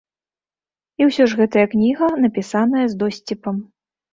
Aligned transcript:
І 1.01 1.09
ўсё 1.09 1.27
ж 1.33 1.39
гэтая 1.43 1.65
кніга 1.73 2.09
напісаная 2.25 2.85
з 2.95 3.01
досціпам. 3.05 3.65